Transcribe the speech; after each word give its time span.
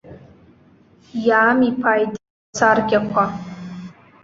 Иаамиԥааит 1.27 2.13
ибласаркьақәа. 2.19 3.23